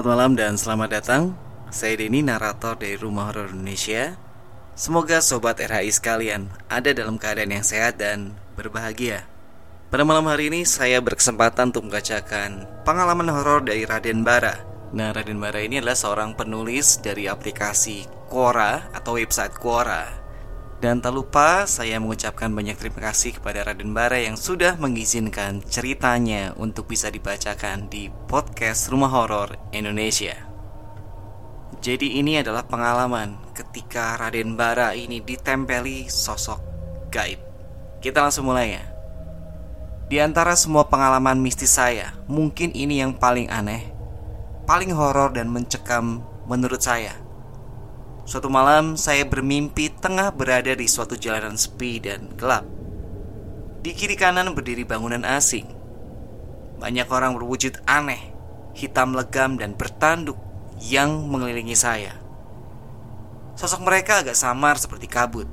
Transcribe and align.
Selamat 0.00 0.16
malam 0.16 0.32
dan 0.32 0.56
selamat 0.56 0.88
datang. 0.96 1.22
Saya 1.68 2.00
Denny, 2.00 2.24
narator 2.24 2.72
dari 2.72 2.96
Rumah 2.96 3.28
Horor 3.28 3.52
Indonesia. 3.52 4.16
Semoga 4.72 5.20
sobat 5.20 5.60
RHI 5.60 5.92
sekalian 5.92 6.48
ada 6.72 6.96
dalam 6.96 7.20
keadaan 7.20 7.52
yang 7.52 7.60
sehat 7.60 8.00
dan 8.00 8.32
berbahagia. 8.56 9.28
Pada 9.92 10.00
malam 10.08 10.24
hari 10.24 10.48
ini 10.48 10.64
saya 10.64 11.04
berkesempatan 11.04 11.76
untuk 11.76 11.92
membacakan 11.92 12.64
pengalaman 12.80 13.28
horor 13.28 13.60
dari 13.60 13.84
Raden 13.84 14.24
Bara. 14.24 14.64
Nah, 14.96 15.12
Raden 15.12 15.36
Bara 15.36 15.60
ini 15.60 15.84
adalah 15.84 16.00
seorang 16.00 16.32
penulis 16.32 16.96
dari 17.04 17.28
aplikasi 17.28 18.08
Quora 18.32 18.88
atau 18.96 19.20
website 19.20 19.52
Quora. 19.60 20.19
Dan 20.80 21.04
tak 21.04 21.12
lupa 21.12 21.68
saya 21.68 22.00
mengucapkan 22.00 22.48
banyak 22.48 22.72
terima 22.80 23.12
kasih 23.12 23.36
kepada 23.36 23.68
Raden 23.68 23.92
Bara 23.92 24.16
yang 24.16 24.40
sudah 24.40 24.80
mengizinkan 24.80 25.60
ceritanya 25.68 26.56
untuk 26.56 26.88
bisa 26.88 27.12
dibacakan 27.12 27.92
di 27.92 28.08
podcast 28.08 28.88
Rumah 28.88 29.12
Horor 29.12 29.60
Indonesia. 29.76 30.32
Jadi 31.84 32.16
ini 32.16 32.40
adalah 32.40 32.64
pengalaman 32.64 33.52
ketika 33.52 34.16
Raden 34.16 34.56
Bara 34.56 34.96
ini 34.96 35.20
ditempeli 35.20 36.08
sosok 36.08 36.64
gaib. 37.12 37.44
Kita 38.00 38.24
langsung 38.24 38.48
mulai 38.48 38.80
ya. 38.80 38.84
Di 40.08 40.16
antara 40.16 40.56
semua 40.56 40.88
pengalaman 40.88 41.44
mistis 41.44 41.76
saya, 41.76 42.16
mungkin 42.24 42.72
ini 42.72 43.04
yang 43.04 43.12
paling 43.20 43.52
aneh, 43.52 43.92
paling 44.64 44.96
horor 44.96 45.36
dan 45.36 45.52
mencekam 45.52 46.24
menurut 46.48 46.80
saya. 46.80 47.14
Suatu 48.30 48.46
malam 48.46 48.94
saya 48.94 49.26
bermimpi 49.26 49.90
tengah 49.90 50.30
berada 50.30 50.70
di 50.70 50.86
suatu 50.86 51.18
jalanan 51.18 51.58
sepi 51.58 51.98
dan 51.98 52.30
gelap. 52.38 52.62
Di 53.82 53.90
kiri 53.90 54.14
kanan 54.14 54.54
berdiri 54.54 54.86
bangunan 54.86 55.26
asing. 55.26 55.66
Banyak 56.78 57.10
orang 57.10 57.34
berwujud 57.34 57.82
aneh, 57.90 58.30
hitam 58.78 59.18
legam 59.18 59.58
dan 59.58 59.74
bertanduk 59.74 60.38
yang 60.78 61.26
mengelilingi 61.26 61.74
saya. 61.74 62.22
Sosok 63.58 63.82
mereka 63.82 64.22
agak 64.22 64.38
samar 64.38 64.78
seperti 64.78 65.10
kabut. 65.10 65.50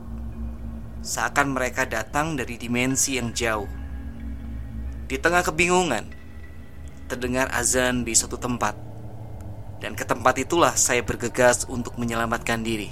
Seakan 1.02 1.58
mereka 1.58 1.90
datang 1.90 2.38
dari 2.38 2.62
dimensi 2.62 3.18
yang 3.18 3.34
jauh. 3.34 3.66
Di 5.10 5.18
tengah 5.18 5.42
kebingungan, 5.42 6.14
terdengar 7.10 7.50
azan 7.58 8.06
di 8.06 8.14
suatu 8.14 8.38
tempat 8.38 8.87
dan 9.78 9.94
ke 9.94 10.04
tempat 10.06 10.42
itulah 10.42 10.74
saya 10.74 11.06
bergegas 11.06 11.70
untuk 11.70 11.98
menyelamatkan 12.02 12.66
diri. 12.66 12.90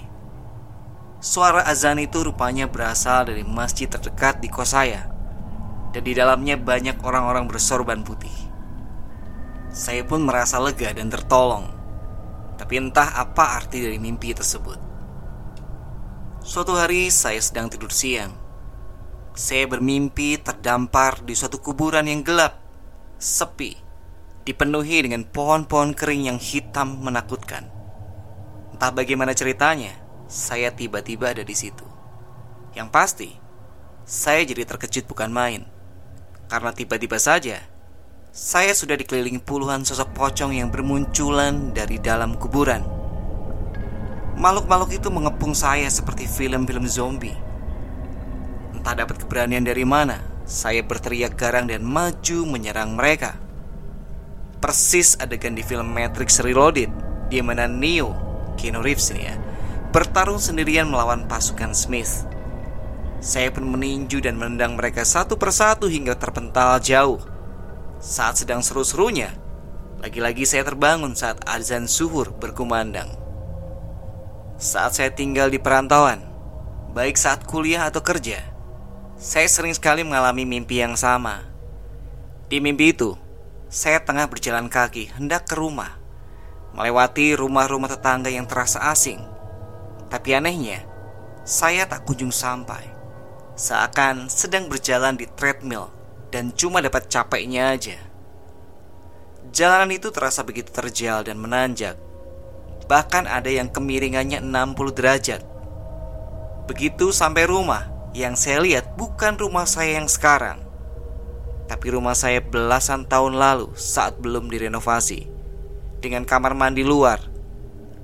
Suara 1.23 1.65
azan 1.65 1.97
itu 1.97 2.21
rupanya 2.21 2.69
berasal 2.69 3.25
dari 3.25 3.41
masjid 3.41 3.89
terdekat 3.89 4.43
di 4.43 4.49
kos 4.51 4.77
saya, 4.77 5.09
dan 5.89 6.03
di 6.05 6.13
dalamnya 6.13 6.53
banyak 6.53 7.01
orang-orang 7.01 7.49
bersorban 7.49 8.05
putih. 8.05 8.33
Saya 9.73 10.05
pun 10.05 10.21
merasa 10.21 10.61
lega 10.61 10.93
dan 10.93 11.09
tertolong, 11.09 11.71
tapi 12.61 12.77
entah 12.77 13.17
apa 13.17 13.57
arti 13.57 13.81
dari 13.81 13.97
mimpi 13.97 14.31
tersebut. 14.37 14.77
Suatu 16.45 16.77
hari 16.77 17.09
saya 17.09 17.41
sedang 17.41 17.73
tidur 17.73 17.89
siang. 17.89 18.37
Saya 19.33 19.65
bermimpi 19.67 20.39
terdampar 20.39 21.25
di 21.25 21.33
suatu 21.35 21.59
kuburan 21.59 22.05
yang 22.07 22.21
gelap, 22.21 22.61
sepi, 23.17 23.84
dipenuhi 24.45 25.01
dengan 25.01 25.25
pohon-pohon 25.25 25.97
kering 25.97 26.29
yang 26.29 26.37
hitam 26.37 27.01
menakutkan. 27.01 27.65
Entah 28.77 28.93
bagaimana 28.93 29.33
ceritanya, 29.33 29.97
saya 30.29 30.69
tiba-tiba 30.69 31.33
ada 31.33 31.41
di 31.41 31.57
situ. 31.57 31.83
Yang 32.77 32.89
pasti, 32.93 33.29
saya 34.05 34.45
jadi 34.45 34.69
terkejut 34.69 35.09
bukan 35.09 35.33
main. 35.33 35.65
Karena 36.45 36.69
tiba-tiba 36.69 37.17
saja, 37.17 37.57
saya 38.29 38.77
sudah 38.77 38.93
dikelilingi 38.93 39.41
puluhan 39.41 39.81
sosok 39.81 40.13
pocong 40.13 40.53
yang 40.53 40.69
bermunculan 40.69 41.73
dari 41.73 41.97
dalam 41.97 42.37
kuburan. 42.37 42.85
Makhluk-makhluk 44.37 44.91
itu 44.93 45.09
mengepung 45.09 45.57
saya 45.57 45.89
seperti 45.89 46.29
film-film 46.29 46.85
zombie. 46.85 47.33
Entah 48.77 48.93
dapat 48.93 49.25
keberanian 49.25 49.65
dari 49.65 49.87
mana, 49.87 50.21
saya 50.45 50.85
berteriak 50.85 51.33
garang 51.33 51.65
dan 51.65 51.81
maju 51.81 52.45
menyerang 52.45 52.93
mereka 52.93 53.44
persis 54.65 55.13
adegan 55.21 55.53
di 55.53 55.61
film 55.61 55.93
Matrix 55.93 56.41
Reloaded 56.41 56.89
di 57.29 57.37
mana 57.37 57.69
Neo, 57.69 58.17
Keanu 58.57 58.81
Reeves 58.81 59.13
ini 59.13 59.29
ya, 59.29 59.37
bertarung 59.93 60.41
sendirian 60.41 60.89
melawan 60.89 61.29
pasukan 61.29 61.77
Smith. 61.77 62.25
Saya 63.21 63.53
pun 63.53 63.69
meninju 63.69 64.25
dan 64.25 64.41
menendang 64.41 64.73
mereka 64.73 65.05
satu 65.05 65.37
persatu 65.37 65.85
hingga 65.85 66.17
terpental 66.17 66.81
jauh. 66.81 67.21
Saat 68.01 68.41
sedang 68.41 68.65
seru-serunya, 68.65 69.37
lagi-lagi 70.01 70.49
saya 70.49 70.65
terbangun 70.65 71.13
saat 71.13 71.45
azan 71.45 71.85
suhur 71.85 72.33
berkumandang. 72.33 73.13
Saat 74.57 74.97
saya 74.97 75.13
tinggal 75.13 75.53
di 75.53 75.61
perantauan, 75.61 76.25
baik 76.89 77.21
saat 77.21 77.45
kuliah 77.45 77.85
atau 77.85 78.01
kerja, 78.01 78.41
saya 79.13 79.45
sering 79.45 79.77
sekali 79.77 80.01
mengalami 80.01 80.41
mimpi 80.41 80.81
yang 80.81 80.97
sama. 80.97 81.45
Di 82.49 82.57
mimpi 82.57 82.97
itu, 82.97 83.24
saya 83.75 83.99
tengah 83.99 84.31
berjalan 84.31 84.71
kaki 84.71 85.11
hendak 85.19 85.51
ke 85.51 85.59
rumah, 85.59 85.99
melewati 86.71 87.35
rumah-rumah 87.35 87.91
tetangga 87.91 88.31
yang 88.31 88.47
terasa 88.47 88.79
asing. 88.87 89.19
Tapi 90.07 90.31
anehnya, 90.31 90.87
saya 91.43 91.83
tak 91.83 92.07
kunjung 92.07 92.31
sampai. 92.31 92.87
Seakan 93.59 94.31
sedang 94.31 94.71
berjalan 94.71 95.19
di 95.19 95.27
treadmill 95.27 95.91
dan 96.31 96.55
cuma 96.55 96.79
dapat 96.79 97.11
capeknya 97.11 97.75
aja. 97.75 97.99
Jalanan 99.51 99.91
itu 99.91 100.07
terasa 100.07 100.47
begitu 100.47 100.71
terjal 100.71 101.27
dan 101.27 101.35
menanjak. 101.35 101.99
Bahkan 102.87 103.27
ada 103.27 103.51
yang 103.51 103.67
kemiringannya 103.67 104.39
60 104.39 104.95
derajat. 104.95 105.43
Begitu 106.71 107.11
sampai 107.11 107.43
rumah, 107.43 107.91
yang 108.15 108.39
saya 108.39 108.63
lihat 108.63 108.95
bukan 108.95 109.35
rumah 109.35 109.67
saya 109.67 109.99
yang 109.99 110.07
sekarang 110.07 110.64
tapi 111.65 111.93
rumah 111.93 112.13
saya 112.13 112.41
belasan 112.41 113.09
tahun 113.09 113.37
lalu 113.37 113.73
saat 113.73 114.21
belum 114.21 114.49
direnovasi. 114.49 115.29
Dengan 116.05 116.21
kamar 116.21 116.53
mandi 116.53 116.85
luar 116.85 117.17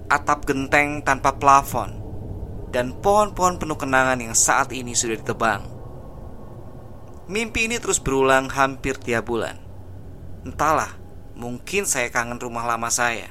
Atap 0.10 0.50
genteng 0.50 1.06
tanpa 1.06 1.38
plafon 1.38 2.02
Dan 2.74 2.98
pohon-pohon 2.98 3.62
penuh 3.62 3.78
kenangan 3.78 4.18
yang 4.18 4.34
saat 4.34 4.74
ini 4.74 4.98
sudah 4.98 5.22
ditebang. 5.22 5.62
Mimpi 7.30 7.70
ini 7.70 7.78
terus 7.78 8.02
berulang 8.02 8.50
hampir 8.50 8.98
tiap 8.98 9.30
bulan. 9.30 9.60
Entahlah, 10.44 10.98
mungkin 11.38 11.86
saya 11.86 12.10
kangen 12.10 12.42
rumah 12.42 12.66
lama 12.66 12.90
saya. 12.90 13.30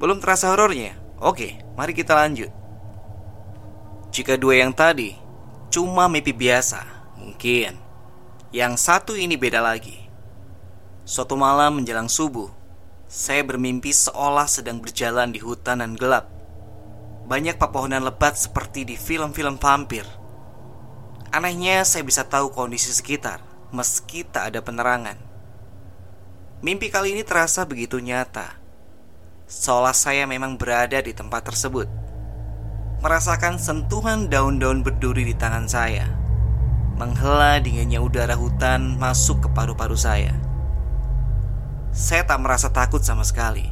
Belum 0.00 0.18
terasa 0.18 0.50
horornya? 0.50 0.98
Oke, 1.22 1.62
mari 1.78 1.94
kita 1.94 2.16
lanjut. 2.18 2.50
Jika 4.12 4.36
dua 4.36 4.60
yang 4.60 4.74
tadi 4.74 5.16
cuma 5.72 6.04
mimpi 6.10 6.34
biasa, 6.36 6.84
mungkin 7.16 7.81
yang 8.52 8.76
satu 8.76 9.16
ini 9.16 9.40
beda 9.40 9.64
lagi. 9.64 9.96
Suatu 11.08 11.40
malam 11.40 11.80
menjelang 11.80 12.12
subuh, 12.12 12.52
saya 13.08 13.40
bermimpi 13.40 13.88
seolah 13.96 14.44
sedang 14.44 14.76
berjalan 14.76 15.32
di 15.32 15.40
hutan 15.40 15.80
dan 15.80 15.96
gelap. 15.96 16.28
Banyak 17.24 17.56
pepohonan 17.56 18.04
lebat 18.04 18.36
seperti 18.36 18.84
di 18.84 19.00
film-film 19.00 19.56
vampir. 19.56 20.04
Anehnya, 21.32 21.80
saya 21.88 22.04
bisa 22.04 22.28
tahu 22.28 22.52
kondisi 22.52 22.92
sekitar 22.92 23.40
meski 23.72 24.20
tak 24.20 24.52
ada 24.52 24.60
penerangan. 24.60 25.16
Mimpi 26.60 26.92
kali 26.92 27.16
ini 27.16 27.24
terasa 27.24 27.64
begitu 27.64 28.04
nyata, 28.04 28.60
seolah 29.48 29.96
saya 29.96 30.28
memang 30.28 30.60
berada 30.60 31.00
di 31.00 31.16
tempat 31.16 31.48
tersebut, 31.48 31.88
merasakan 33.00 33.56
sentuhan 33.56 34.28
daun-daun 34.28 34.84
berduri 34.84 35.24
di 35.24 35.32
tangan 35.32 35.66
saya 35.66 36.21
menghela 37.02 37.58
dinginnya 37.58 37.98
udara 37.98 38.38
hutan 38.38 38.94
masuk 38.94 39.42
ke 39.42 39.48
paru-paru 39.50 39.98
saya. 39.98 40.30
Saya 41.90 42.22
tak 42.22 42.38
merasa 42.38 42.70
takut 42.70 43.02
sama 43.02 43.26
sekali, 43.26 43.66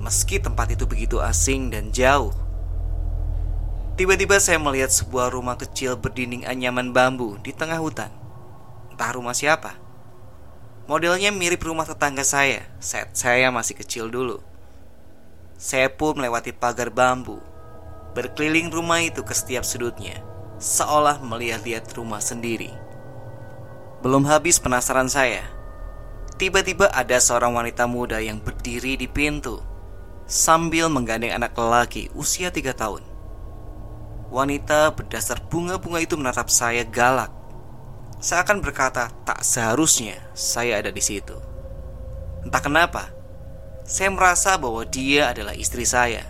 meski 0.00 0.40
tempat 0.40 0.72
itu 0.72 0.88
begitu 0.88 1.20
asing 1.20 1.68
dan 1.68 1.92
jauh. 1.92 2.32
Tiba-tiba 4.00 4.40
saya 4.40 4.56
melihat 4.56 4.88
sebuah 4.88 5.28
rumah 5.28 5.60
kecil 5.60 6.00
berdinding 6.00 6.48
anyaman 6.48 6.96
bambu 6.96 7.36
di 7.44 7.52
tengah 7.52 7.76
hutan. 7.76 8.08
Entah 8.88 9.12
rumah 9.12 9.36
siapa. 9.36 9.76
Modelnya 10.88 11.28
mirip 11.28 11.60
rumah 11.60 11.84
tetangga 11.84 12.24
saya 12.24 12.64
saat 12.80 13.12
saya 13.12 13.52
masih 13.52 13.76
kecil 13.76 14.08
dulu. 14.08 14.40
Saya 15.60 15.92
pun 15.92 16.16
melewati 16.16 16.56
pagar 16.56 16.88
bambu, 16.88 17.44
berkeliling 18.16 18.72
rumah 18.72 19.04
itu 19.04 19.20
ke 19.20 19.36
setiap 19.36 19.68
sudutnya 19.68 20.27
seolah 20.58 21.22
melihat-lihat 21.22 21.90
rumah 21.94 22.18
sendiri. 22.18 22.74
Belum 24.02 24.26
habis 24.26 24.58
penasaran 24.62 25.10
saya, 25.10 25.42
tiba-tiba 26.38 26.90
ada 26.94 27.18
seorang 27.18 27.54
wanita 27.54 27.86
muda 27.86 28.22
yang 28.22 28.38
berdiri 28.38 28.94
di 28.94 29.10
pintu 29.10 29.58
sambil 30.28 30.86
menggandeng 30.92 31.34
anak 31.34 31.56
lelaki 31.56 32.12
usia 32.14 32.52
tiga 32.52 32.76
tahun. 32.76 33.02
Wanita 34.28 34.92
berdasar 34.92 35.40
bunga-bunga 35.48 36.04
itu 36.04 36.14
menatap 36.14 36.52
saya 36.52 36.84
galak. 36.84 37.32
Seakan 38.20 38.60
berkata, 38.60 39.08
tak 39.24 39.40
seharusnya 39.40 40.20
saya 40.36 40.82
ada 40.82 40.92
di 40.92 41.00
situ. 41.00 41.38
Entah 42.44 42.60
kenapa, 42.60 43.14
Saya 43.88 44.12
merasa 44.12 44.60
bahwa 44.60 44.84
dia 44.84 45.32
adalah 45.32 45.56
istri 45.56 45.88
saya 45.88 46.20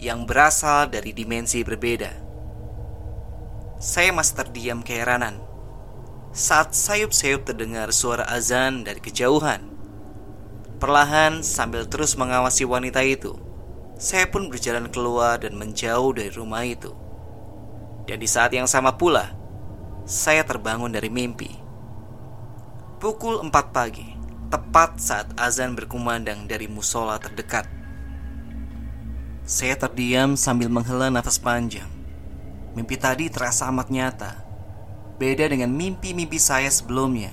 yang 0.00 0.24
berasal 0.24 0.88
dari 0.88 1.12
dimensi 1.12 1.60
berbeda. 1.60 2.25
Saya 3.76 4.08
masih 4.08 4.40
terdiam 4.40 4.80
keheranan 4.80 5.36
saat 6.36 6.76
sayup-sayup 6.76 7.48
terdengar 7.48 7.88
suara 7.96 8.28
azan 8.28 8.84
dari 8.84 9.00
kejauhan. 9.00 9.72
Perlahan 10.76 11.40
sambil 11.40 11.88
terus 11.88 12.12
mengawasi 12.20 12.68
wanita 12.68 13.00
itu, 13.00 13.40
saya 13.96 14.28
pun 14.28 14.52
berjalan 14.52 14.92
keluar 14.92 15.40
dan 15.40 15.56
menjauh 15.56 16.12
dari 16.12 16.28
rumah 16.28 16.60
itu. 16.68 16.92
Dan 18.04 18.20
di 18.20 18.28
saat 18.28 18.52
yang 18.52 18.68
sama 18.68 19.00
pula, 19.00 19.32
saya 20.04 20.44
terbangun 20.44 20.92
dari 20.92 21.08
mimpi. 21.08 21.48
Pukul 23.00 23.40
4 23.40 23.48
pagi, 23.72 24.12
tepat 24.52 25.00
saat 25.00 25.32
azan 25.40 25.72
berkumandang 25.72 26.44
dari 26.44 26.68
musola 26.68 27.16
terdekat. 27.16 27.64
Saya 29.48 29.72
terdiam 29.80 30.36
sambil 30.36 30.68
menghela 30.68 31.08
nafas 31.08 31.40
panjang. 31.40 31.95
Mimpi 32.76 33.00
tadi 33.00 33.32
terasa 33.32 33.72
amat 33.72 33.88
nyata. 33.88 34.32
Beda 35.16 35.48
dengan 35.48 35.72
mimpi-mimpi 35.72 36.36
saya 36.36 36.68
sebelumnya. 36.68 37.32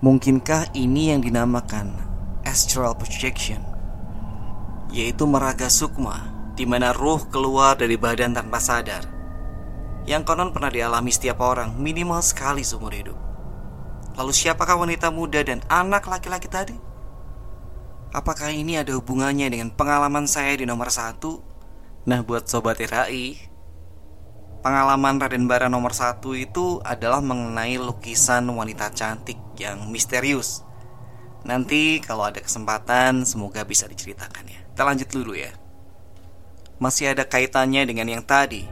Mungkinkah 0.00 0.72
ini 0.72 1.12
yang 1.12 1.20
dinamakan 1.20 1.92
astral 2.40 2.96
projection? 2.96 3.60
Yaitu 4.88 5.28
meraga 5.28 5.68
sukma, 5.68 6.32
di 6.56 6.64
mana 6.64 6.96
ruh 6.96 7.28
keluar 7.28 7.76
dari 7.76 8.00
badan 8.00 8.32
tanpa 8.32 8.56
sadar. 8.56 9.04
Yang 10.08 10.32
konon 10.32 10.56
pernah 10.56 10.72
dialami 10.72 11.12
setiap 11.12 11.36
orang 11.44 11.76
minimal 11.76 12.24
sekali 12.24 12.64
seumur 12.64 12.96
hidup. 12.96 13.20
Lalu 14.16 14.32
siapakah 14.32 14.80
wanita 14.80 15.12
muda 15.12 15.44
dan 15.44 15.60
anak 15.68 16.08
laki-laki 16.08 16.48
tadi? 16.48 16.72
Apakah 18.16 18.48
ini 18.48 18.80
ada 18.80 18.96
hubungannya 18.96 19.52
dengan 19.52 19.68
pengalaman 19.76 20.24
saya 20.24 20.56
di 20.56 20.64
nomor 20.64 20.88
satu? 20.88 21.44
Nah 22.08 22.24
buat 22.24 22.48
Sobat 22.48 22.80
RHI 22.80 23.55
Pengalaman 24.66 25.22
Raden 25.22 25.46
Bara 25.46 25.70
nomor 25.70 25.94
satu 25.94 26.34
itu 26.34 26.82
adalah 26.82 27.22
mengenai 27.22 27.78
lukisan 27.78 28.50
wanita 28.50 28.90
cantik 28.90 29.38
yang 29.62 29.94
misterius 29.94 30.66
Nanti 31.46 32.02
kalau 32.02 32.26
ada 32.26 32.42
kesempatan 32.42 33.22
semoga 33.22 33.62
bisa 33.62 33.86
diceritakan 33.86 34.42
ya 34.50 34.66
Kita 34.66 34.82
lanjut 34.82 35.06
dulu 35.06 35.38
ya 35.38 35.54
Masih 36.82 37.14
ada 37.14 37.22
kaitannya 37.22 37.86
dengan 37.86 38.10
yang 38.10 38.26
tadi 38.26 38.66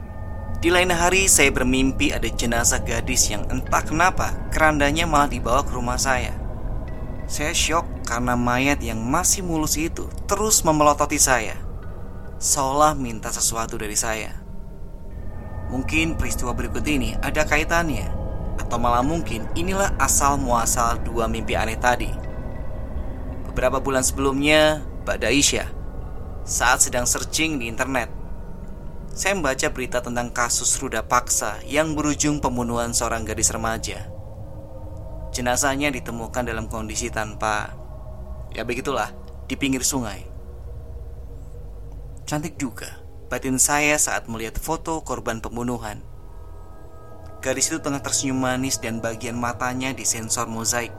di 0.59 0.67
lain 0.73 0.91
hari 0.91 1.31
saya 1.31 1.47
bermimpi 1.53 2.11
ada 2.11 2.25
jenazah 2.25 2.83
gadis 2.83 3.31
yang 3.31 3.47
entah 3.47 3.85
kenapa 3.85 4.35
kerandanya 4.49 5.05
malah 5.05 5.29
dibawa 5.29 5.61
ke 5.61 5.69
rumah 5.77 5.99
saya. 5.99 6.33
Saya 7.29 7.53
syok 7.53 7.85
karena 8.07 8.33
mayat 8.33 8.81
yang 8.81 8.97
masih 8.97 9.45
mulus 9.45 9.77
itu 9.77 10.09
terus 10.25 10.65
memelototi 10.65 11.21
saya. 11.21 11.53
Seolah 12.41 12.97
minta 12.97 13.29
sesuatu 13.29 13.77
dari 13.77 13.93
saya. 13.93 14.44
Mungkin 15.69 16.17
peristiwa 16.19 16.53
berikut 16.53 16.85
ini 16.85 17.17
ada 17.19 17.41
kaitannya 17.41 18.09
Atau 18.61 18.77
malah 18.77 19.01
mungkin 19.01 19.49
inilah 19.57 19.93
asal 19.97 20.37
muasal 20.37 21.01
dua 21.01 21.25
mimpi 21.25 21.57
aneh 21.57 21.77
tadi 21.79 22.11
Beberapa 23.49 23.81
bulan 23.81 24.05
sebelumnya, 24.05 24.85
Mbak 25.03 25.17
Daisha 25.21 25.65
Saat 26.45 26.85
sedang 26.85 27.09
searching 27.09 27.57
di 27.57 27.65
internet 27.65 28.25
saya 29.15 29.31
membaca 29.31 29.71
berita 29.71 30.03
tentang 30.03 30.27
kasus 30.27 30.75
ruda 30.75 30.99
paksa 30.99 31.63
yang 31.63 31.95
berujung 31.95 32.43
pembunuhan 32.43 32.91
seorang 32.91 33.23
gadis 33.23 33.47
remaja. 33.47 34.11
Jenazahnya 35.31 35.87
ditemukan 35.87 36.43
dalam 36.43 36.67
kondisi 36.67 37.07
tanpa 37.07 37.71
ya 38.51 38.67
begitulah 38.67 39.15
di 39.47 39.55
pinggir 39.55 39.87
sungai. 39.87 40.19
Cantik 42.27 42.59
juga 42.59 43.04
batin 43.35 43.59
saya 43.59 43.99
saat 43.99 44.31
melihat 44.31 44.55
foto 44.55 45.03
korban 45.03 45.43
pembunuhan. 45.43 45.99
Gadis 47.43 47.67
itu 47.67 47.83
tengah 47.83 47.99
tersenyum 47.99 48.39
manis 48.39 48.79
dan 48.79 49.03
bagian 49.03 49.35
matanya 49.35 49.91
disensor 49.91 50.47
mozaik. 50.47 50.95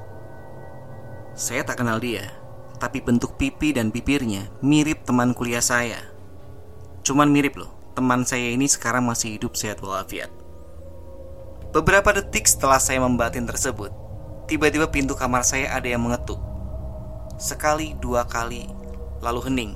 Saya 1.33 1.65
tak 1.65 1.81
kenal 1.81 1.97
dia, 1.97 2.29
tapi 2.77 3.01
bentuk 3.01 3.41
pipi 3.41 3.73
dan 3.73 3.89
bibirnya 3.89 4.53
mirip 4.61 5.09
teman 5.09 5.33
kuliah 5.33 5.65
saya. 5.65 5.97
Cuman 7.09 7.33
mirip 7.33 7.57
loh 7.57 7.73
teman 7.97 8.29
saya 8.29 8.53
ini 8.53 8.69
sekarang 8.69 9.09
masih 9.09 9.41
hidup 9.41 9.57
sehat 9.57 9.81
walafiat. 9.81 10.29
Beberapa 11.73 12.13
detik 12.13 12.45
setelah 12.45 12.77
saya 12.77 13.01
membatin 13.01 13.49
tersebut, 13.49 13.97
tiba-tiba 14.45 14.93
pintu 14.93 15.17
kamar 15.17 15.41
saya 15.41 15.73
ada 15.73 15.89
yang 15.89 16.05
mengetuk. 16.05 16.37
Sekali, 17.41 17.97
dua 17.97 18.29
kali, 18.29 18.69
lalu 19.25 19.41
hening. 19.49 19.73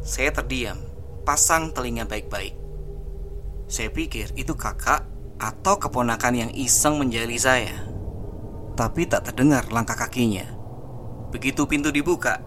Saya 0.00 0.32
terdiam, 0.32 0.93
pasang 1.24 1.72
telinga 1.72 2.04
baik-baik. 2.04 2.54
Saya 3.66 3.88
pikir 3.90 4.30
itu 4.36 4.52
kakak 4.54 5.08
atau 5.40 5.80
keponakan 5.80 6.46
yang 6.46 6.50
iseng 6.52 7.00
menjali 7.00 7.40
saya. 7.40 7.74
Tapi 8.76 9.08
tak 9.08 9.32
terdengar 9.32 9.66
langkah 9.72 9.96
kakinya. 9.96 10.44
Begitu 11.32 11.66
pintu 11.66 11.90
dibuka, 11.90 12.38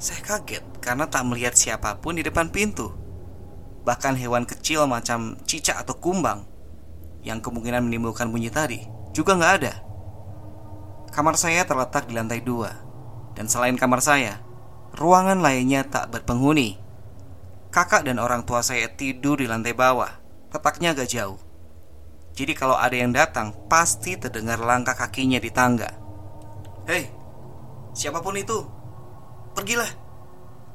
saya 0.00 0.24
kaget 0.24 0.64
karena 0.80 1.06
tak 1.06 1.28
melihat 1.28 1.54
siapa 1.54 2.00
pun 2.00 2.16
di 2.16 2.24
depan 2.24 2.48
pintu 2.48 3.00
bahkan 3.84 4.16
hewan 4.16 4.44
kecil 4.44 4.84
macam 4.84 5.40
cicak 5.48 5.76
atau 5.80 5.96
kumbang 5.96 6.44
yang 7.24 7.40
kemungkinan 7.40 7.84
menimbulkan 7.84 8.28
bunyi 8.28 8.52
tadi 8.52 8.84
juga 9.12 9.36
nggak 9.36 9.54
ada. 9.60 9.74
Kamar 11.10 11.34
saya 11.34 11.66
terletak 11.66 12.06
di 12.06 12.14
lantai 12.14 12.38
dua, 12.38 12.70
dan 13.34 13.50
selain 13.50 13.74
kamar 13.74 13.98
saya, 13.98 14.38
ruangan 14.94 15.42
lainnya 15.42 15.82
tak 15.82 16.14
berpenghuni. 16.14 16.78
Kakak 17.70 18.02
dan 18.02 18.18
orang 18.18 18.42
tua 18.42 18.66
saya 18.66 18.90
tidur 18.90 19.38
di 19.38 19.46
lantai 19.46 19.78
bawah, 19.78 20.10
letaknya 20.50 20.90
agak 20.90 21.06
jauh. 21.06 21.38
Jadi 22.34 22.58
kalau 22.58 22.74
ada 22.74 22.98
yang 22.98 23.14
datang, 23.14 23.54
pasti 23.70 24.18
terdengar 24.18 24.58
langkah 24.58 24.98
kakinya 24.98 25.38
di 25.38 25.54
tangga. 25.54 25.86
Hei, 26.90 27.06
siapa 27.94 28.18
pun 28.26 28.34
itu, 28.34 28.66
pergilah, 29.54 29.86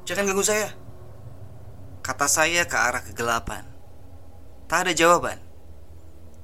jangan 0.08 0.24
ganggu 0.24 0.40
saya. 0.40 0.72
Kata 2.00 2.32
saya 2.32 2.64
ke 2.64 2.76
arah 2.80 3.04
kegelapan. 3.04 3.68
Tak 4.64 4.88
ada 4.88 4.92
jawaban. 4.96 5.36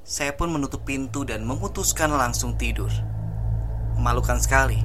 Saya 0.05 0.37
pun 0.37 0.53
menutup 0.53 0.85
pintu 0.85 1.25
dan 1.25 1.49
memutuskan 1.49 2.13
langsung 2.13 2.61
tidur. 2.61 2.93
Memalukan 3.97 4.37
sekali. 4.37 4.85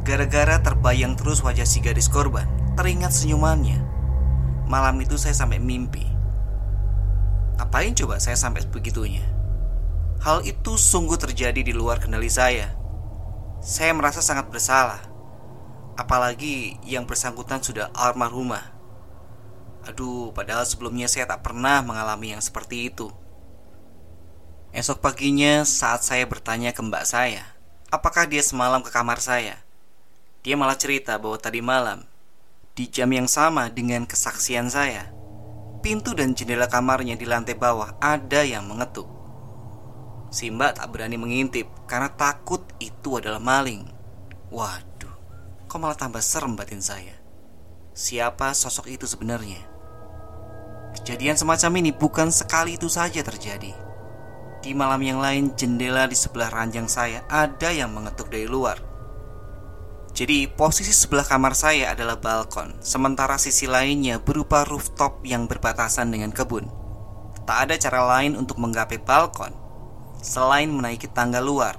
Gara-gara 0.00 0.64
terbayang 0.64 1.12
terus 1.12 1.44
wajah 1.44 1.68
si 1.68 1.84
gadis 1.84 2.08
korban, 2.08 2.48
teringat 2.72 3.12
senyumannya. 3.12 3.93
Malam 4.74 4.98
itu 5.06 5.14
saya 5.14 5.38
sampai 5.38 5.62
mimpi. 5.62 6.02
Apain 7.62 7.94
coba 7.94 8.18
saya 8.18 8.34
sampai 8.34 8.66
begitunya? 8.66 9.22
Hal 10.18 10.42
itu 10.42 10.74
sungguh 10.74 11.14
terjadi 11.14 11.62
di 11.62 11.70
luar 11.70 12.02
kendali 12.02 12.26
saya. 12.26 12.74
Saya 13.62 13.94
merasa 13.94 14.18
sangat 14.18 14.50
bersalah. 14.50 14.98
Apalagi 15.94 16.82
yang 16.82 17.06
bersangkutan 17.06 17.62
sudah 17.62 17.94
almarhumah. 17.94 18.74
Aduh, 19.86 20.34
padahal 20.34 20.66
sebelumnya 20.66 21.06
saya 21.06 21.30
tak 21.30 21.46
pernah 21.46 21.78
mengalami 21.78 22.34
yang 22.34 22.42
seperti 22.42 22.90
itu. 22.90 23.14
Esok 24.74 24.98
paginya 24.98 25.62
saat 25.62 26.02
saya 26.02 26.26
bertanya 26.26 26.74
ke 26.74 26.82
mbak 26.82 27.06
saya, 27.06 27.46
apakah 27.94 28.26
dia 28.26 28.42
semalam 28.42 28.82
ke 28.82 28.90
kamar 28.90 29.22
saya? 29.22 29.62
Dia 30.42 30.58
malah 30.58 30.74
cerita 30.74 31.14
bahwa 31.14 31.38
tadi 31.38 31.62
malam, 31.62 32.10
di 32.74 32.90
jam 32.90 33.06
yang 33.14 33.30
sama 33.30 33.70
dengan 33.70 34.02
kesaksian 34.02 34.66
saya, 34.66 35.14
pintu 35.78 36.10
dan 36.10 36.34
jendela 36.34 36.66
kamarnya 36.66 37.14
di 37.14 37.22
lantai 37.22 37.54
bawah 37.54 37.94
ada 38.02 38.42
yang 38.42 38.66
mengetuk. 38.66 39.06
Si 40.34 40.50
mbak 40.50 40.82
tak 40.82 40.90
berani 40.90 41.14
mengintip 41.14 41.70
karena 41.86 42.10
takut 42.10 42.66
itu 42.82 43.22
adalah 43.22 43.38
maling. 43.38 43.86
Waduh, 44.50 45.14
kok 45.70 45.78
malah 45.78 45.94
tambah 45.94 46.18
serem 46.18 46.58
batin 46.58 46.82
saya. 46.82 47.14
Siapa 47.94 48.50
sosok 48.50 48.90
itu 48.90 49.06
sebenarnya? 49.06 49.62
Kejadian 50.98 51.38
semacam 51.38 51.78
ini 51.78 51.94
bukan 51.94 52.34
sekali 52.34 52.74
itu 52.74 52.90
saja 52.90 53.22
terjadi. 53.22 53.70
Di 54.58 54.74
malam 54.74 54.98
yang 54.98 55.22
lain, 55.22 55.54
jendela 55.54 56.10
di 56.10 56.18
sebelah 56.18 56.50
ranjang 56.50 56.90
saya 56.90 57.22
ada 57.30 57.70
yang 57.70 57.94
mengetuk 57.94 58.34
dari 58.34 58.50
luar. 58.50 58.93
Jadi, 60.14 60.46
posisi 60.46 60.94
sebelah 60.94 61.26
kamar 61.26 61.58
saya 61.58 61.90
adalah 61.90 62.14
balkon, 62.22 62.78
sementara 62.78 63.34
sisi 63.34 63.66
lainnya 63.66 64.22
berupa 64.22 64.62
rooftop 64.62 65.26
yang 65.26 65.50
berbatasan 65.50 66.14
dengan 66.14 66.30
kebun. 66.30 66.70
Tak 67.44 67.68
ada 67.68 67.74
cara 67.76 68.00
lain 68.16 68.38
untuk 68.38 68.62
menggapai 68.62 69.02
balkon 69.02 69.52
selain 70.24 70.72
menaiki 70.72 71.10
tangga 71.12 71.44
luar, 71.44 71.76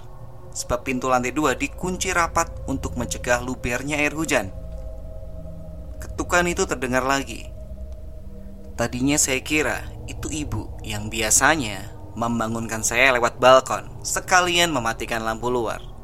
sebab 0.54 0.86
pintu 0.86 1.10
lantai 1.10 1.34
dua 1.34 1.58
dikunci 1.58 2.14
rapat 2.14 2.52
untuk 2.70 2.94
mencegah 2.94 3.42
lubernya 3.42 3.98
air 3.98 4.14
hujan. 4.14 4.54
Ketukan 5.98 6.46
itu 6.46 6.70
terdengar 6.70 7.02
lagi, 7.02 7.56
Tadinya 8.76 9.16
saya 9.16 9.40
kira 9.40 9.88
itu 10.04 10.28
ibu 10.28 10.68
yang 10.84 11.08
biasanya 11.08 11.96
membangunkan 12.12 12.84
saya 12.84 13.16
lewat 13.16 13.40
balkon 13.40 13.88
sekalian 14.04 14.68
mematikan 14.68 15.24
lampu 15.24 15.48
luar. 15.48 15.95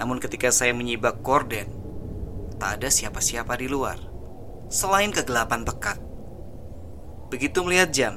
Namun 0.00 0.16
ketika 0.16 0.48
saya 0.48 0.72
menyibak 0.72 1.20
korden, 1.20 1.68
tak 2.56 2.80
ada 2.80 2.88
siapa-siapa 2.88 3.52
di 3.60 3.68
luar 3.68 4.10
selain 4.70 5.10
kegelapan 5.10 5.66
pekat. 5.66 5.98
Begitu 7.28 7.60
melihat 7.66 7.90
jam, 7.90 8.14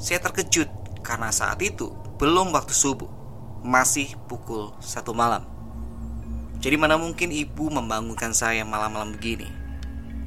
saya 0.00 0.18
terkejut 0.18 0.66
karena 1.04 1.28
saat 1.28 1.60
itu 1.60 1.92
belum 2.16 2.50
waktu 2.56 2.72
subuh, 2.72 3.08
masih 3.60 4.16
pukul 4.26 4.72
satu 4.80 5.12
malam. 5.12 5.44
Jadi 6.58 6.80
mana 6.80 6.96
mungkin 6.96 7.28
ibu 7.28 7.68
membangunkan 7.68 8.32
saya 8.32 8.64
malam-malam 8.64 9.12
begini? 9.12 9.44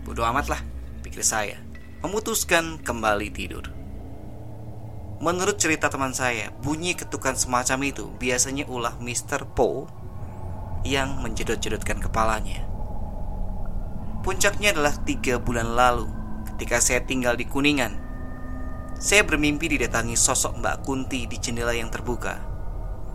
Bodoh 0.05 0.23
amat 0.29 0.53
lah, 0.53 0.61
pikir 1.01 1.25
saya. 1.25 1.57
Memutuskan 2.05 2.77
kembali 2.77 3.33
tidur. 3.33 3.65
Menurut 5.17 5.57
cerita 5.57 5.89
teman 5.89 6.13
saya, 6.13 6.53
bunyi 6.61 6.93
ketukan 6.93 7.33
semacam 7.33 7.89
itu 7.89 8.05
biasanya 8.21 8.69
ulah 8.69 8.93
Mr. 9.01 9.49
Poe 9.57 9.89
yang 10.83 11.21
menjedot-jedotkan 11.23 11.97
kepalanya. 12.03 12.67
Puncaknya 14.21 14.75
adalah 14.75 14.93
tiga 15.07 15.39
bulan 15.39 15.73
lalu 15.73 16.11
ketika 16.53 16.83
saya 16.83 17.01
tinggal 17.05 17.39
di 17.39 17.47
Kuningan. 17.47 17.95
Saya 18.97 19.23
bermimpi 19.23 19.71
didatangi 19.77 20.17
sosok 20.17 20.57
Mbak 20.59 20.77
Kunti 20.83 21.29
di 21.29 21.37
jendela 21.37 21.71
yang 21.71 21.87
terbuka. 21.87 22.41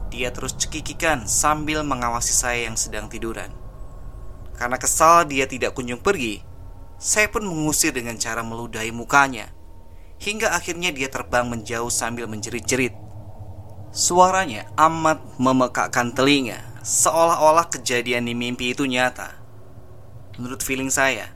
Dia 0.09 0.31
terus 0.31 0.55
cekikikan 0.57 1.29
sambil 1.29 1.83
mengawasi 1.83 2.33
saya 2.33 2.71
yang 2.71 2.79
sedang 2.79 3.11
tiduran. 3.11 3.51
Karena 4.57 4.79
kesal 4.79 5.27
dia 5.27 5.45
tidak 5.45 5.75
kunjung 5.75 5.99
pergi, 6.01 6.41
saya 7.03 7.27
pun 7.27 7.43
mengusir 7.43 7.91
dengan 7.91 8.15
cara 8.15 8.47
meludahi 8.47 8.95
mukanya 8.95 9.51
hingga 10.23 10.55
akhirnya 10.55 10.95
dia 10.95 11.11
terbang 11.11 11.51
menjauh 11.51 11.91
sambil 11.91 12.31
menjerit-jerit. 12.31 12.95
Suaranya 13.91 14.71
amat 14.79 15.19
memekakkan 15.37 16.15
telinga, 16.15 16.63
seolah-olah 16.83 17.71
kejadian 17.71 18.27
di 18.27 18.35
mimpi 18.35 18.75
itu 18.75 18.83
nyata. 18.83 19.39
Menurut 20.37 20.67
feeling 20.67 20.91
saya, 20.91 21.31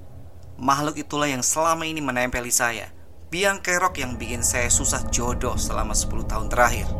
makhluk 0.58 0.98
itulah 0.98 1.30
yang 1.30 1.46
selama 1.46 1.86
ini 1.86 2.02
menempeli 2.02 2.50
saya, 2.50 2.90
biang 3.30 3.62
kerok 3.62 4.02
yang 4.02 4.18
bikin 4.18 4.42
saya 4.42 4.66
susah 4.66 5.06
jodoh 5.14 5.54
selama 5.54 5.94
10 5.94 6.26
tahun 6.26 6.46
terakhir. 6.50 6.90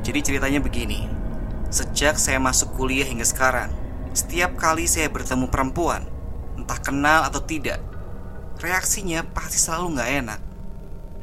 Jadi 0.00 0.20
ceritanya 0.24 0.60
begini, 0.64 1.04
sejak 1.68 2.16
saya 2.16 2.40
masuk 2.40 2.72
kuliah 2.80 3.04
hingga 3.04 3.28
sekarang, 3.28 3.68
setiap 4.16 4.56
kali 4.56 4.88
saya 4.88 5.12
bertemu 5.12 5.52
perempuan, 5.52 6.08
entah 6.56 6.80
kenal 6.80 7.28
atau 7.28 7.44
tidak, 7.44 7.78
reaksinya 8.64 9.20
pasti 9.36 9.60
selalu 9.60 10.00
nggak 10.00 10.10
enak 10.24 10.40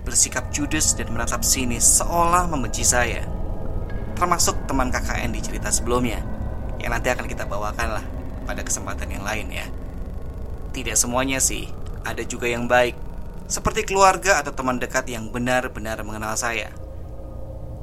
bersikap 0.02 0.50
judes 0.50 0.98
dan 0.98 1.14
menatap 1.14 1.46
sinis 1.46 1.86
seolah 1.86 2.50
membenci 2.50 2.82
saya. 2.82 3.22
Termasuk 4.22 4.70
teman 4.70 4.94
KKN 4.94 5.34
di 5.34 5.42
cerita 5.42 5.74
sebelumnya, 5.74 6.22
yang 6.78 6.94
nanti 6.94 7.10
akan 7.10 7.26
kita 7.26 7.50
bawakan 7.50 7.98
lah 7.98 8.06
pada 8.46 8.62
kesempatan 8.62 9.10
yang 9.10 9.26
lain 9.26 9.50
ya. 9.50 9.66
Tidak 10.78 10.94
semuanya 10.94 11.42
sih, 11.42 11.66
ada 12.06 12.22
juga 12.22 12.46
yang 12.46 12.70
baik, 12.70 12.94
seperti 13.50 13.82
keluarga 13.82 14.38
atau 14.38 14.54
teman 14.54 14.78
dekat 14.78 15.10
yang 15.10 15.34
benar-benar 15.34 16.06
mengenal 16.06 16.38
saya. 16.38 16.70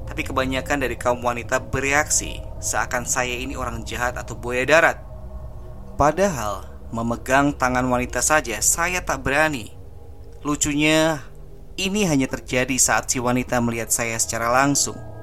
Tapi 0.07 0.23
kebanyakan 0.23 0.87
dari 0.87 0.95
kaum 0.95 1.19
wanita 1.27 1.59
bereaksi 1.59 2.39
seakan 2.63 3.03
saya 3.03 3.35
ini 3.35 3.59
orang 3.59 3.83
jahat 3.83 4.15
atau 4.15 4.39
buaya 4.39 4.63
darat. 4.63 5.03
Padahal 5.99 6.71
memegang 6.95 7.51
tangan 7.51 7.91
wanita 7.91 8.23
saja 8.23 8.63
saya 8.63 9.03
tak 9.03 9.27
berani. 9.27 9.75
Lucunya, 10.47 11.19
ini 11.75 12.07
hanya 12.07 12.31
terjadi 12.31 12.79
saat 12.79 13.11
si 13.11 13.19
wanita 13.19 13.59
melihat 13.59 13.91
saya 13.91 14.15
secara 14.23 14.55
langsung. 14.55 15.18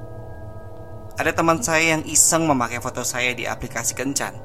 Ada 1.16 1.32
teman 1.32 1.64
saya 1.64 1.96
yang 1.96 2.04
iseng 2.04 2.44
memakai 2.44 2.84
foto 2.84 3.00
saya 3.08 3.32
di 3.32 3.48
aplikasi 3.48 3.96
kencan. 3.96 4.36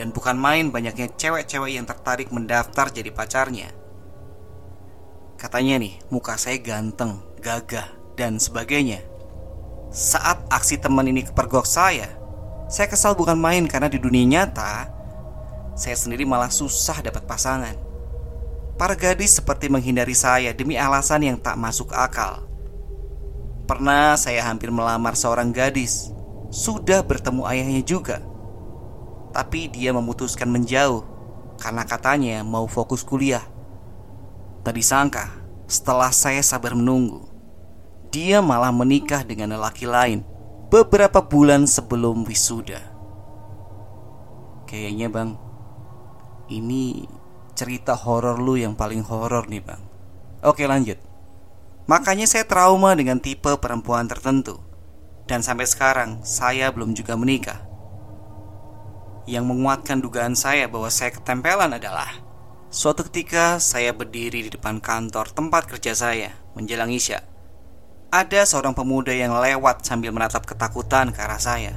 Dan 0.00 0.08
bukan 0.08 0.40
main 0.40 0.72
banyaknya 0.72 1.12
cewek-cewek 1.20 1.76
yang 1.76 1.84
tertarik 1.84 2.32
mendaftar 2.32 2.88
jadi 2.88 3.12
pacarnya. 3.12 3.68
Katanya 5.36 5.84
nih, 5.84 6.00
muka 6.08 6.40
saya 6.40 6.56
ganteng, 6.64 7.20
gagah, 7.44 7.92
dan 8.16 8.40
sebagainya. 8.40 9.04
Saat 9.92 10.48
aksi 10.48 10.80
teman 10.80 11.04
ini 11.12 11.28
kepergok 11.28 11.68
saya, 11.68 12.08
saya 12.72 12.88
kesal 12.88 13.12
bukan 13.12 13.36
main 13.36 13.68
karena 13.68 13.92
di 13.92 14.00
dunia 14.00 14.24
nyata, 14.24 14.88
saya 15.76 15.94
sendiri 15.94 16.24
malah 16.24 16.48
susah 16.48 17.04
dapat 17.04 17.28
pasangan. 17.28 17.76
Para 18.80 18.96
gadis 18.96 19.36
seperti 19.36 19.68
menghindari 19.68 20.16
saya 20.16 20.56
demi 20.56 20.80
alasan 20.80 21.20
yang 21.20 21.36
tak 21.36 21.60
masuk 21.60 21.92
akal. 21.92 22.47
Pernah 23.68 24.16
saya 24.16 24.48
hampir 24.48 24.72
melamar 24.72 25.12
seorang 25.12 25.52
gadis, 25.52 26.08
sudah 26.48 27.04
bertemu 27.04 27.44
ayahnya 27.44 27.82
juga. 27.84 28.24
Tapi 29.36 29.68
dia 29.68 29.92
memutuskan 29.92 30.48
menjauh 30.48 31.04
karena 31.60 31.84
katanya 31.84 32.40
mau 32.40 32.64
fokus 32.64 33.04
kuliah. 33.04 33.44
Tadi 34.64 34.80
sangka, 34.80 35.28
setelah 35.68 36.08
saya 36.08 36.40
sabar 36.40 36.72
menunggu, 36.72 37.28
dia 38.08 38.40
malah 38.40 38.72
menikah 38.72 39.20
dengan 39.20 39.52
lelaki 39.52 39.84
lain 39.84 40.24
beberapa 40.72 41.20
bulan 41.20 41.68
sebelum 41.68 42.24
wisuda. 42.24 42.80
Kayaknya, 44.64 45.12
Bang, 45.12 45.36
ini 46.48 47.04
cerita 47.58 47.98
horor 47.98 48.40
lu 48.40 48.56
yang 48.56 48.78
paling 48.78 49.02
horor 49.02 49.50
nih 49.50 49.58
bang 49.58 49.82
Oke 50.46 50.64
lanjut 50.64 50.96
Makanya 51.88 52.28
saya 52.28 52.44
trauma 52.44 52.92
dengan 52.92 53.16
tipe 53.16 53.48
perempuan 53.56 54.04
tertentu. 54.04 54.60
Dan 55.24 55.40
sampai 55.40 55.64
sekarang 55.64 56.20
saya 56.20 56.68
belum 56.68 56.92
juga 56.92 57.16
menikah. 57.16 57.64
Yang 59.24 59.44
menguatkan 59.44 60.04
dugaan 60.04 60.36
saya 60.36 60.68
bahwa 60.68 60.88
saya 60.92 61.12
ketempelan 61.12 61.72
adalah 61.72 62.28
Suatu 62.68 63.00
ketika 63.08 63.56
saya 63.64 63.96
berdiri 63.96 64.44
di 64.44 64.50
depan 64.52 64.76
kantor 64.76 65.32
tempat 65.32 65.64
kerja 65.64 65.96
saya 65.96 66.36
menjelang 66.52 66.92
isya. 66.92 67.24
Ada 68.12 68.44
seorang 68.44 68.76
pemuda 68.76 69.08
yang 69.08 69.32
lewat 69.40 69.88
sambil 69.88 70.12
menatap 70.12 70.44
ketakutan 70.44 71.08
ke 71.08 71.16
arah 71.16 71.40
saya. 71.40 71.72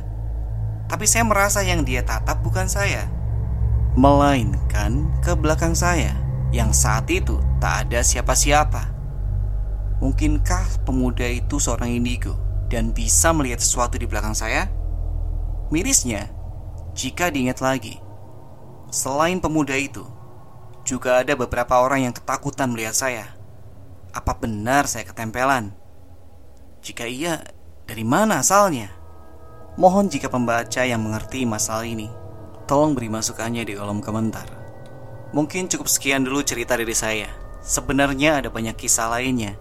Tapi 0.91 1.07
saya 1.07 1.23
merasa 1.23 1.63
yang 1.63 1.87
dia 1.87 2.03
tatap 2.03 2.43
bukan 2.43 2.67
saya 2.67 3.07
melainkan 3.95 5.07
ke 5.23 5.31
belakang 5.31 5.79
saya 5.79 6.11
yang 6.51 6.75
saat 6.75 7.07
itu 7.07 7.39
tak 7.63 7.87
ada 7.87 8.03
siapa-siapa. 8.03 8.90
Mungkinkah 10.01 10.83
pemuda 10.83 11.23
itu 11.29 11.61
seorang 11.61 11.93
indigo 11.93 12.35
dan 12.67 12.89
bisa 12.89 13.29
melihat 13.31 13.61
sesuatu 13.61 14.01
di 14.01 14.09
belakang 14.09 14.33
saya? 14.33 14.67
Mirisnya, 15.69 16.33
jika 16.97 17.29
diingat 17.29 17.61
lagi, 17.61 18.01
selain 18.89 19.37
pemuda 19.37 19.77
itu, 19.77 20.03
juga 20.83 21.21
ada 21.21 21.37
beberapa 21.37 21.79
orang 21.79 22.09
yang 22.09 22.13
ketakutan 22.17 22.73
melihat 22.73 22.97
saya. 22.97 23.25
Apa 24.11 24.35
benar 24.35 24.89
saya 24.89 25.05
ketempelan? 25.05 25.71
Jika 26.81 27.05
iya, 27.05 27.45
dari 27.85 28.03
mana 28.03 28.41
asalnya? 28.41 28.89
Mohon 29.79 30.11
jika 30.11 30.27
pembaca 30.27 30.83
yang 30.83 30.99
mengerti 30.99 31.47
masalah 31.47 31.87
ini 31.87 32.11
Tolong 32.71 32.95
beri 32.95 33.11
masukannya 33.11 33.67
di 33.67 33.75
kolom 33.75 33.99
komentar. 33.99 34.47
Mungkin 35.35 35.67
cukup 35.67 35.91
sekian 35.91 36.23
dulu 36.23 36.39
cerita 36.39 36.79
dari 36.79 36.95
saya. 36.95 37.27
Sebenarnya 37.59 38.39
ada 38.39 38.47
banyak 38.47 38.79
kisah 38.79 39.11
lainnya, 39.11 39.59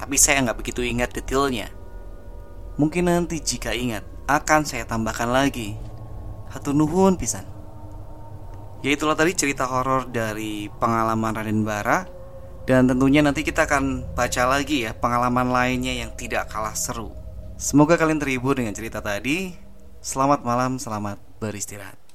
tapi 0.00 0.16
saya 0.16 0.40
nggak 0.40 0.56
begitu 0.56 0.80
ingat 0.80 1.12
detailnya. 1.12 1.68
Mungkin 2.80 3.12
nanti 3.12 3.36
jika 3.36 3.76
ingat, 3.76 4.00
akan 4.24 4.64
saya 4.64 4.88
tambahkan 4.88 5.28
lagi. 5.28 5.76
Hatu 6.48 6.72
nuhun 6.72 7.20
pisan. 7.20 7.44
Ya 8.80 8.96
itulah 8.96 9.12
tadi 9.12 9.36
cerita 9.36 9.68
horor 9.68 10.08
dari 10.08 10.72
pengalaman 10.80 11.36
Raden 11.36 11.68
Bara 11.68 12.08
dan 12.64 12.88
tentunya 12.88 13.20
nanti 13.20 13.44
kita 13.44 13.68
akan 13.68 14.16
baca 14.16 14.42
lagi 14.48 14.88
ya 14.88 14.96
pengalaman 14.96 15.52
lainnya 15.52 15.92
yang 15.92 16.16
tidak 16.16 16.48
kalah 16.48 16.72
seru. 16.72 17.12
Semoga 17.60 18.00
kalian 18.00 18.16
terhibur 18.16 18.56
dengan 18.56 18.72
cerita 18.72 19.04
tadi. 19.04 19.52
Selamat 20.00 20.40
malam, 20.40 20.80
selamat 20.80 21.20
beristirahat. 21.44 22.09